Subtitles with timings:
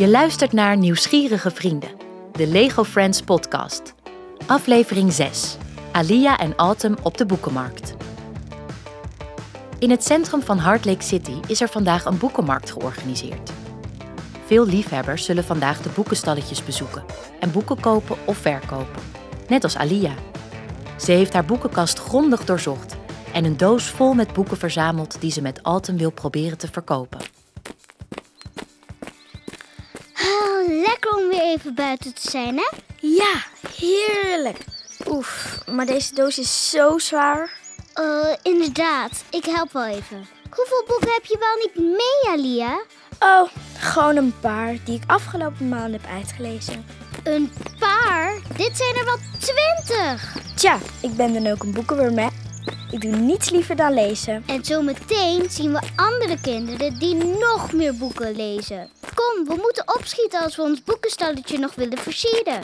[0.00, 1.90] Je luistert naar Nieuwsgierige Vrienden,
[2.32, 3.94] de Lego Friends podcast.
[4.46, 5.56] Aflevering 6.
[5.92, 7.94] Alia en Autumn op de boekenmarkt.
[9.78, 13.52] In het centrum van Heart Lake City is er vandaag een boekenmarkt georganiseerd.
[14.46, 17.04] Veel liefhebbers zullen vandaag de boekenstalletjes bezoeken
[17.40, 19.02] en boeken kopen of verkopen.
[19.48, 20.14] Net als Alia.
[20.96, 22.96] Ze heeft haar boekenkast grondig doorzocht
[23.32, 27.39] en een doos vol met boeken verzameld die ze met Autumn wil proberen te verkopen.
[30.90, 32.68] Lekker om weer even buiten te zijn, hè?
[33.00, 33.34] Ja,
[33.76, 34.58] heerlijk.
[35.08, 37.50] Oef, maar deze doos is zo zwaar.
[38.00, 39.24] Uh, inderdaad.
[39.30, 40.26] Ik help wel even.
[40.50, 42.80] Hoeveel boeken heb je wel niet mee, Alia?
[43.18, 43.48] Oh,
[43.78, 46.84] gewoon een paar die ik afgelopen maand heb uitgelezen.
[47.24, 48.34] Een paar?
[48.56, 50.36] Dit zijn er wel twintig.
[50.56, 52.28] Tja, ik ben dan ook een boekenworm, hè.
[52.90, 54.42] Ik doe niets liever dan lezen.
[54.46, 58.90] En zometeen zien we andere kinderen die nog meer boeken lezen.
[59.20, 62.60] Kom, we moeten opschieten als we ons boekenstalletje nog willen versieren.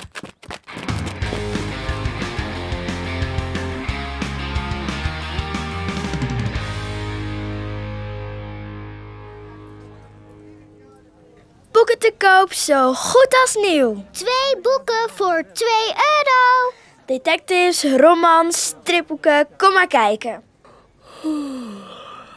[11.71, 14.05] Boeken te koop, zo goed als nieuw.
[14.11, 16.73] Twee boeken voor 2 euro.
[17.07, 20.43] Detectives, romans, stripboeken, kom maar kijken.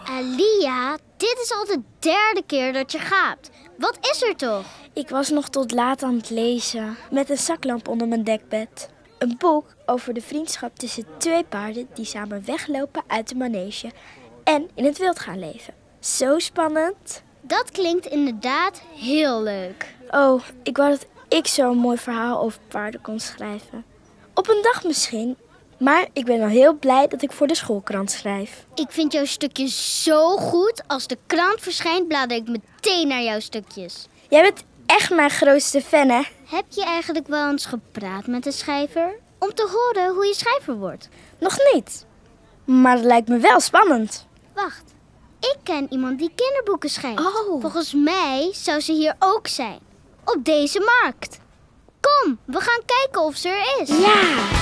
[0.06, 3.50] Alia, dit is al de derde keer dat je gaat.
[3.80, 4.66] Wat is er toch?
[4.94, 8.90] Ik was nog tot laat aan het lezen, met een zaklamp onder mijn dekbed.
[9.18, 13.92] Een boek over de vriendschap tussen twee paarden die samen weglopen uit de manege
[14.44, 15.74] en in het wild gaan leven.
[16.00, 17.24] Zo spannend.
[17.42, 19.96] Dat klinkt inderdaad heel leuk.
[20.12, 23.86] Oh, ik wou dat ik zo'n mooi verhaal over paarden kon schrijven.
[24.34, 25.38] Op een dag misschien.
[25.80, 28.66] Maar ik ben al heel blij dat ik voor de schoolkrant schrijf.
[28.76, 30.84] Ik vind jouw stukje zo goed.
[30.88, 34.08] Als de krant verschijnt, blader ik meteen naar jouw stukjes.
[34.30, 36.22] Jij bent echt mijn grootste fan, hè?
[36.46, 39.20] Heb je eigenlijk wel eens gepraat met de schrijver?
[39.40, 41.10] Om te horen hoe je schrijver wordt.
[41.40, 42.06] Nog niet.
[42.66, 44.28] Maar het lijkt me wel spannend.
[44.54, 44.84] Wacht,
[45.40, 47.20] ik ken iemand die kinderboeken schrijft.
[47.20, 47.62] Oh.
[47.62, 49.80] Volgens mij zou ze hier ook zijn.
[50.26, 51.40] Op deze markt.
[52.00, 53.90] Kom, we gaan kijken of ze er is.
[53.90, 54.59] Ja!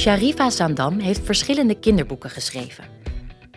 [0.00, 2.84] Sharifa Zandam heeft verschillende kinderboeken geschreven.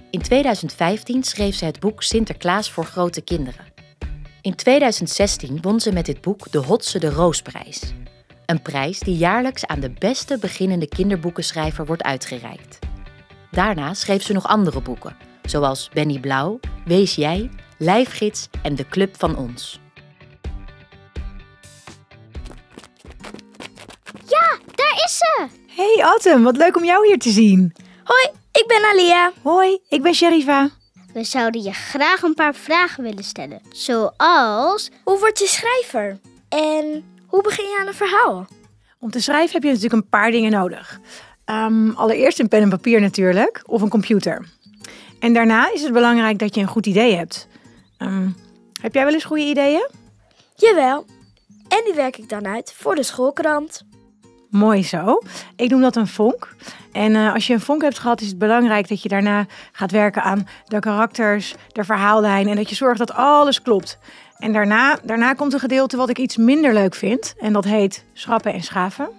[0.09, 3.66] In 2015 schreef ze het boek Sinterklaas voor grote kinderen.
[4.42, 7.94] In 2016 won ze met dit boek de Hotse de Roosprijs.
[8.46, 12.80] Een prijs die jaarlijks aan de beste beginnende kinderboekenschrijver wordt uitgereikt.
[13.52, 19.16] Daarna schreef ze nog andere boeken, zoals Benny Blauw, Wees Jij, Lijfgids en De Club
[19.18, 19.83] van Ons.
[25.75, 27.73] Hey Autumn, wat leuk om jou hier te zien.
[28.03, 29.31] Hoi, ik ben Alia.
[29.41, 30.69] Hoi, ik ben Sherifa.
[31.13, 33.61] We zouden je graag een paar vragen willen stellen.
[33.72, 34.91] Zoals...
[35.03, 36.19] Hoe word je schrijver?
[36.50, 38.47] En hoe begin je aan een verhaal?
[39.00, 41.00] Om te schrijven heb je natuurlijk een paar dingen nodig.
[41.45, 44.45] Ehm, allereerst een pen en papier natuurlijk, of een computer.
[45.19, 47.47] En daarna is het belangrijk dat je een goed idee hebt.
[47.97, 48.29] Ehm,
[48.81, 49.90] heb jij wel eens goede ideeën?
[50.55, 51.05] Jawel.
[51.67, 53.84] En die werk ik dan uit voor de schoolkrant.
[54.53, 55.19] Mooi zo.
[55.56, 56.56] Ik noem dat een vonk.
[56.91, 59.91] En eh, als je een vonk hebt gehad, is het belangrijk dat je daarna gaat
[59.91, 63.97] werken aan de karakters, de verhaallijn en dat je zorgt dat alles klopt.
[64.38, 67.34] En daarna, daarna komt een gedeelte wat ik iets minder leuk vind.
[67.40, 69.09] En dat heet schrappen en schaven.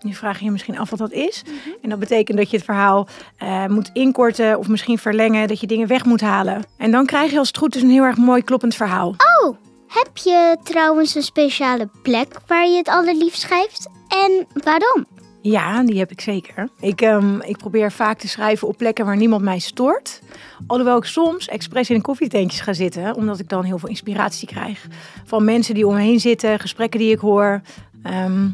[0.00, 1.42] Nu vraag je je misschien af wat dat is.
[1.82, 5.66] En dat betekent dat je het verhaal eh, moet inkorten of misschien verlengen, dat je
[5.66, 6.64] dingen weg moet halen.
[6.76, 9.14] En dan krijg je als het goed is een heel erg mooi kloppend verhaal.
[9.42, 9.56] Oh,
[9.88, 13.95] heb je trouwens een speciale plek waar je het allerliefst schrijft?
[14.08, 15.06] En waarom?
[15.42, 16.68] Ja, die heb ik zeker.
[16.80, 20.20] Ik, ehm, ik probeer vaak te schrijven op plekken waar niemand mij stoort.
[20.66, 24.86] Alhoewel ik soms expres in koffietentjes ga zitten, omdat ik dan heel veel inspiratie krijg.
[25.24, 27.60] Van mensen die om me heen zitten, gesprekken die ik hoor.
[28.02, 28.44] Ehm,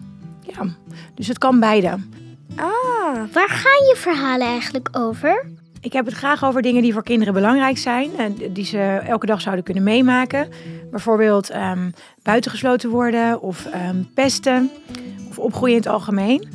[0.41, 0.66] ja,
[1.15, 1.89] dus het kan beide.
[2.57, 5.47] Ah, Waar gaan je verhalen eigenlijk over?
[5.83, 8.11] Ik heb het graag over dingen die voor kinderen belangrijk zijn.
[8.17, 10.49] En die ze elke dag zouden kunnen meemaken.
[10.91, 11.91] Bijvoorbeeld ehm,
[12.23, 14.71] buitengesloten worden of ehm, pesten.
[15.29, 16.49] Of opgroeien in het algemeen.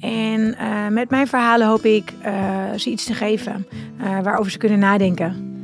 [0.00, 2.32] En eh, met mijn verhalen hoop ik eh,
[2.76, 3.66] ze iets te geven
[4.00, 5.62] eh, waarover ze kunnen nadenken.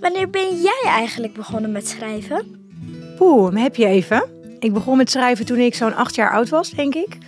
[0.00, 2.44] wanneer ben jij eigenlijk begonnen met schrijven?
[3.16, 4.24] Poeh, heb je even.
[4.58, 7.18] Ik begon met schrijven toen ik zo'n acht jaar oud was, denk ik.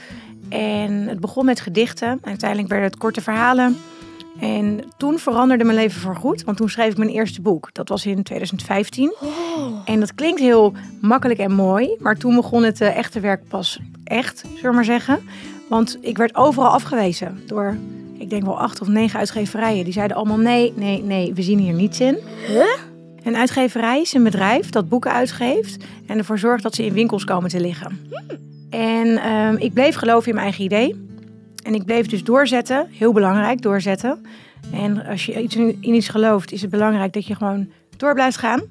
[0.48, 2.08] En het begon met gedichten.
[2.08, 3.76] En uiteindelijk werden het korte verhalen.
[4.40, 7.68] En toen veranderde mijn leven voorgoed, want toen schreef ik mijn eerste boek.
[7.72, 9.14] Dat was in 2015.
[9.84, 13.80] En dat klinkt heel makkelijk en mooi, maar toen begon het eh, echte werk pas
[14.04, 15.18] echt, zullen we maar zeggen.
[15.68, 17.76] Want ik werd overal afgewezen door
[18.18, 19.84] ik denk wel acht of negen uitgeverijen.
[19.84, 22.18] Die zeiden allemaal nee, nee, nee, we zien hier niets in.
[22.46, 22.64] Huh?
[23.22, 27.24] Een uitgeverij is een bedrijf dat boeken uitgeeft en ervoor zorgt dat ze in winkels
[27.24, 28.10] komen te liggen.
[28.70, 31.07] En ehm, ik bleef geloven in mijn eigen idee.
[31.68, 34.26] En ik bleef dus doorzetten, heel belangrijk, doorzetten.
[34.72, 38.14] En als je iets in, in iets gelooft, is het belangrijk dat je gewoon door
[38.14, 38.62] blijft gaan.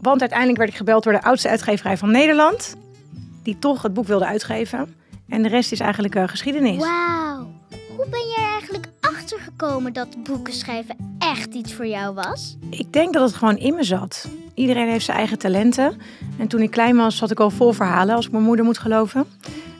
[0.00, 2.76] Want uiteindelijk werd ik gebeld door de oudste uitgeverij van Nederland,
[3.42, 4.94] die toch het boek wilde uitgeven.
[5.28, 6.78] En de rest is eigenlijk eh, geschiedenis.
[6.78, 7.50] Wauw.
[7.96, 12.56] Hoe ben je er eigenlijk achter gekomen dat boeken schrijven echt iets voor jou was?
[12.70, 14.28] Ik denk dat het gewoon in me zat.
[14.54, 15.96] Iedereen heeft zijn eigen talenten.
[16.38, 18.78] En toen ik klein was, zat ik al vol verhalen, als ik mijn moeder moet
[18.78, 19.26] geloven.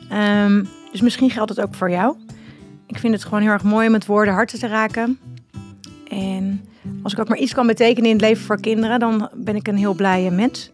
[0.09, 2.15] Ehm, dus misschien geldt het ook voor jou.
[2.87, 5.19] Ik vind het gewoon heel erg mooi om met woorden harten te raken.
[6.09, 6.65] En
[7.03, 9.67] als ik ook maar iets kan betekenen in het leven voor kinderen, dan ben ik
[9.67, 10.71] een heel blije mens.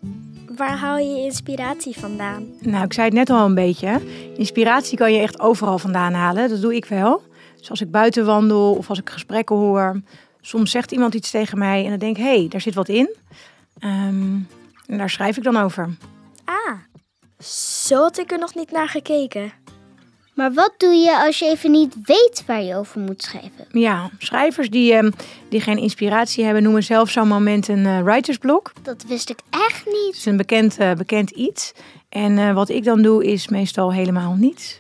[0.56, 2.46] Waar haal je je inspiratie vandaan?
[2.60, 4.02] Nou, ik zei het net al een beetje.
[4.38, 6.50] Inspiratie kan je echt overal vandaan halen.
[6.50, 7.22] Dat doe ik wel.
[7.58, 10.02] Dus als ik buiten wandel of als ik gesprekken hoor.
[10.42, 12.88] Soms zegt iemand iets tegen mij en dan denk ik, hé, hey, daar zit wat
[12.88, 13.16] in.
[13.80, 14.38] Ehm,
[14.86, 15.90] en daar schrijf ik dan over.
[16.46, 16.80] Ah,
[17.46, 19.52] zo had ik er nog niet naar gekeken.
[20.34, 23.66] Maar wat doe je als je even niet weet waar je over moet schrijven?
[23.72, 25.12] Ja, schrijvers die, ehm,
[25.50, 28.72] die geen inspiratie hebben noemen zelf zo'n moment een eh, writersblok.
[28.82, 30.08] Dat wist ik echt niet.
[30.08, 31.74] Het is een bekend, eh, bekend iets.
[32.10, 34.78] En eh, wat ik dan doe is meestal helemaal niets.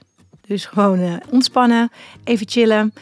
[0.47, 1.91] Dus gewoon eh, ontspannen,
[2.23, 2.93] even chillen,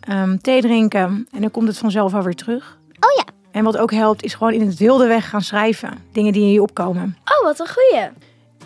[0.00, 2.78] ehm, thee drinken en dan komt het vanzelf alweer terug.
[2.88, 5.98] Oh ja, En wat ook helpt is gewoon in het wilde weg gaan schrijven.
[6.12, 7.16] Dingen die in je opkomen.
[7.24, 8.08] Oh, wat een goeie.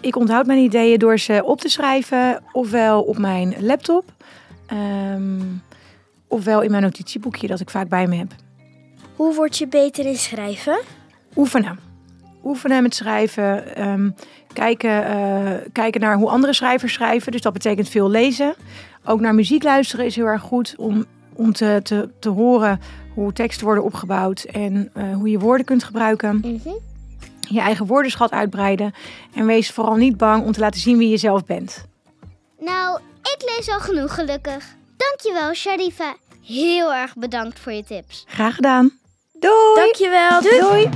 [0.05, 4.05] Ik onthoud mijn ideeën door ze op te schrijven, ofwel op mijn laptop,
[4.67, 5.41] ehm,
[6.29, 8.33] ofwel in mijn notitieboekje dat ik vaak bij me heb.
[9.17, 10.81] Hoe word je beter in schrijven?
[11.37, 11.79] Oefenen.
[12.45, 13.77] Oefenen met schrijven.
[13.77, 14.11] ehm,
[14.53, 17.33] kijken, eh, kijken naar hoe andere schrijvers schrijven.
[17.33, 18.55] Dus dat betekent veel lezen.
[19.05, 21.05] Ook naar muziek luisteren is heel erg goed om,
[21.35, 22.81] om te, te, te horen
[23.15, 26.37] hoe teksten worden opgebouwd en eh, hoe je woorden kunt gebruiken.
[26.37, 26.75] Mhm.
[27.49, 28.95] Je eigen woordenschat uitbreiden.
[29.35, 31.85] En wees vooral niet bang om te laten zien wie je zelf bent.
[32.59, 34.65] nou, ik lees al genoeg gelukkig.
[34.97, 36.15] Dankjewel, Sharifa.
[36.47, 38.25] Heel erg bedankt voor je tips.
[38.29, 38.99] Graag gedaan.
[39.33, 39.75] Doei!
[39.75, 40.41] Dankjewel.
[40.41, 40.61] Doei.
[40.61, 40.89] Doei!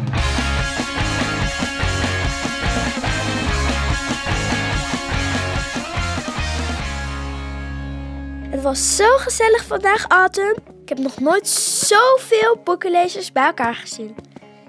[8.51, 10.57] Het was zo gezellig vandaag, Autumn.
[10.83, 14.17] Ik heb nog nooit zoveel boekenlezers bij elkaar gezien.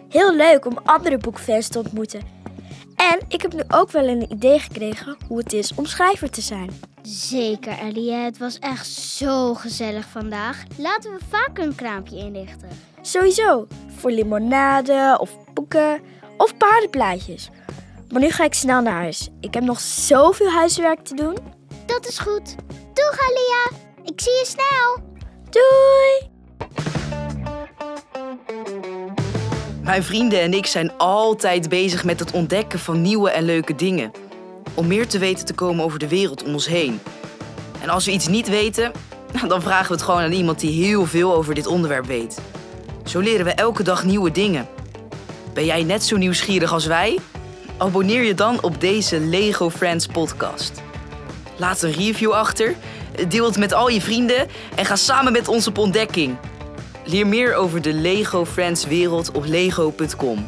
[0.09, 2.21] Heel leuk om andere boekfans te ontmoeten.
[2.95, 6.41] En ik heb nu ook wel een idee gekregen hoe het is om schrijver te
[6.41, 6.79] zijn.
[7.01, 8.11] Zeker, Ellie.
[8.11, 10.63] Het was echt zo gezellig vandaag.
[10.77, 12.69] Laten we vaker een kraampje inrichten.
[13.01, 16.01] Sowieso, voor limonade of boeken
[16.37, 17.49] of paardenplaatjes.
[18.09, 19.29] Maar nu ga ik snel naar huis.
[19.39, 21.37] Ik heb nog zoveel huiswerk te doen.
[21.85, 22.55] Dat is goed.
[22.93, 23.81] Doeg, Alia.
[24.03, 25.08] Ik zie je snel.
[29.89, 34.11] Mijn vrienden en ik zijn altijd bezig met het ontdekken van nieuwe en leuke dingen.
[34.73, 36.99] Om meer te weten te komen over de wereld om ons heen.
[37.81, 38.91] En als we iets niet weten,
[39.47, 42.39] dan vragen we het gewoon aan iemand die heel veel over dit onderwerp weet.
[43.05, 44.67] Zo leren we elke dag nieuwe dingen.
[45.53, 47.19] Ben jij net zo nieuwsgierig als wij?
[47.77, 50.81] Abonneer je dan op deze Lego Friends podcast.
[51.57, 52.75] Laat een review achter,
[53.27, 56.37] deel het met al je vrienden en ga samen met ons op ontdekking.
[57.09, 60.47] Leer meer over de Lego Friends wereld op lego.com.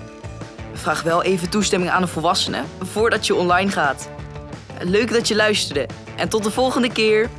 [0.74, 4.10] Vraag wel even toestemming aan een volwassene voordat je online gaat.
[4.80, 7.30] Leuk dat je luisterde en tot de volgende keer.